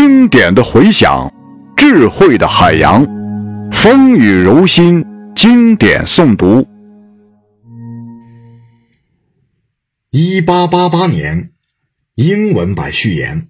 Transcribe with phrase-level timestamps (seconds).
[0.00, 1.34] 经典的回响，
[1.76, 3.04] 智慧的海洋，
[3.72, 6.68] 风雨柔心，经典诵读。
[10.12, 11.50] 一八八八年，
[12.14, 13.48] 英文版序言。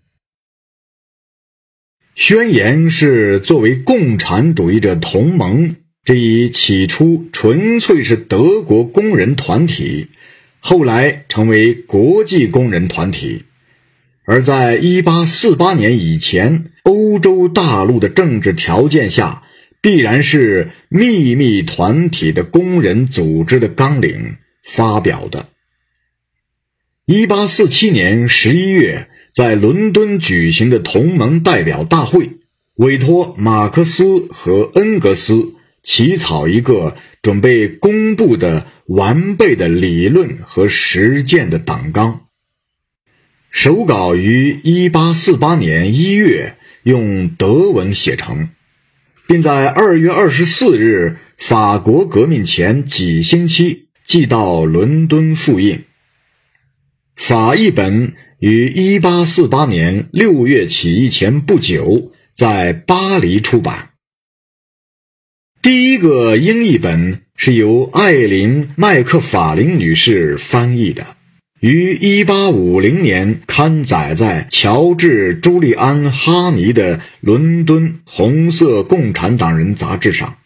[2.14, 10.08] 宣言是作为共产主义者同盟这一起初纯粹是德国工人团体，
[10.60, 13.44] 后来成为国际工人团体。
[14.30, 19.42] 而在一八四八年以前，欧洲大陆的政治条件下，
[19.80, 25.48] 必然是秘密团体的工人组织的纲领发表的。
[27.06, 32.32] 一八四七年十一月，在伦敦举行的同盟代表大会，
[32.74, 42.27] 委托马克思和恩格斯起草一个准备公布的完备的理论和实践的党纲。
[43.50, 48.50] 手稿于1848年1月用德文写成，
[49.26, 55.84] 并在2月24日法国革命前几星期寄到伦敦复印。
[57.16, 63.90] 法译本于1848年6月起义前不久在巴黎出版。
[65.60, 71.17] 第一个英译本是由艾琳·麦克法林女士翻译的。
[71.60, 80.38] 于1850年刊载在乔治·朱利安·哈尼的《伦敦红色共产党人》杂志上，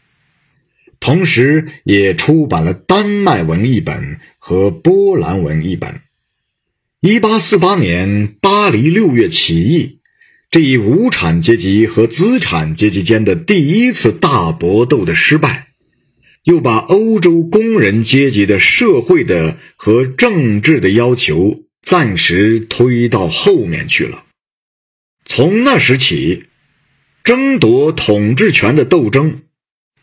[1.01, 6.01] 同时也出版了丹麦文译本和波兰文译本。
[7.03, 9.99] 1848年巴黎六月起义，
[10.51, 15.72] 这一无产阶级和资产阶级间的第一次大搏斗的失败。
[16.45, 24.25] 又把欧洲工人阶级的社会的和政治的要求暂时推到后面去了。
[25.25, 26.45] 从那时起，
[27.23, 29.43] 争夺统治权的斗争，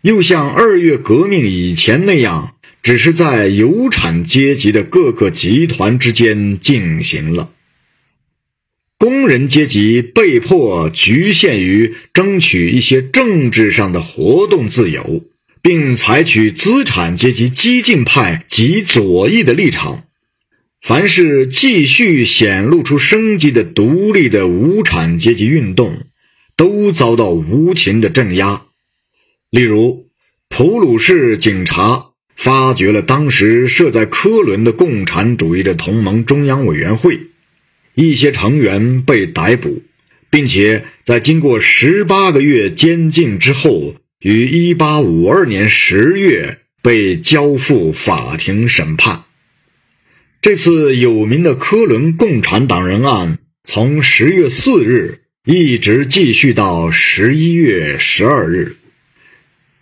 [0.02, 7.52] 又像二月革命以前那样，只是在有产阶级的各个集团之间进行了。
[8.98, 15.26] 工人阶级被迫局限于争取一些政治上的活动自由。
[15.62, 20.06] 并采取资产阶级激进派及左翼的立场，
[20.82, 26.06] 凡是继续显露出生机的独立的无产阶级运动，
[26.56, 28.64] 都遭到无情的镇压。
[29.50, 30.08] 例如，
[30.48, 37.20] 普鲁士警察发掘了当时设在科伦的共产主义者同盟中央委员会，
[37.96, 39.82] 一些成员被逮捕，
[40.30, 43.96] 并且在经过十八个月监禁之后。
[44.22, 49.24] 于一八五二年十月被交付法庭审判。
[50.42, 58.76] 这次有名的科伦共产党人案，从十月四日一直继续到十一月十二日。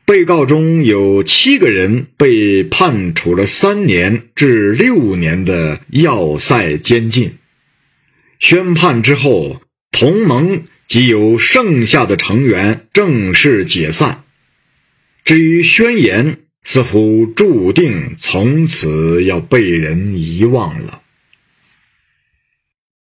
[0.06, 7.38] 被告中有七个人被判处了三年至六年的要塞监禁。
[8.40, 14.26] 宣判之后，同盟及由剩下的成员正式解散。
[15.28, 21.02] 至于宣言，似乎注定从此要被人遗忘了。